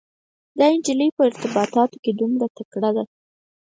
[0.57, 3.03] دا انجلۍ په ارتباطاتو کې دومره تکړه ده.